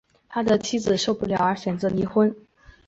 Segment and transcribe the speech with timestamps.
[0.29, 2.35] 他妻子受不了而选择离婚